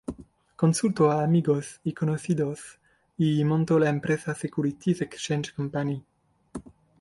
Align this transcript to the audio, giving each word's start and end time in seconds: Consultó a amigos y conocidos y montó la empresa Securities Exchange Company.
Consultó 0.55 1.11
a 1.11 1.23
amigos 1.23 1.79
y 1.83 1.93
conocidos 1.93 2.79
y 3.19 3.43
montó 3.45 3.77
la 3.77 3.89
empresa 3.91 4.33
Securities 4.33 5.01
Exchange 5.01 5.53
Company. 5.53 6.03